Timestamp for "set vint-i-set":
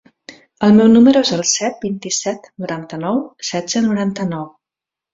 1.51-2.51